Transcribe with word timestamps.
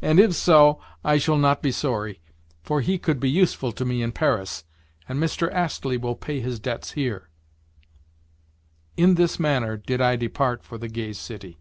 And 0.00 0.20
if 0.20 0.32
so, 0.32 0.80
I 1.04 1.18
shall 1.18 1.38
not 1.38 1.60
be 1.60 1.72
sorry, 1.72 2.20
for 2.62 2.82
he 2.82 2.98
could 2.98 3.18
be 3.18 3.28
useful 3.28 3.72
to 3.72 3.84
me 3.84 4.00
in 4.00 4.12
Paris, 4.12 4.62
and 5.08 5.18
Mr. 5.18 5.50
Astley 5.50 5.96
will 5.96 6.14
pay 6.14 6.38
his 6.38 6.60
debts 6.60 6.92
here." 6.92 7.30
In 8.96 9.16
this 9.16 9.40
manner 9.40 9.76
did 9.76 10.00
I 10.00 10.14
depart 10.14 10.62
for 10.62 10.78
the 10.78 10.86
Gay 10.86 11.14
City. 11.14 11.58